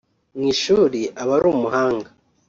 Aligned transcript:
Mu 0.35 0.43
ishuri 0.53 1.01
aba 1.21 1.33
ari 1.37 1.47
umuhanga 1.53 2.09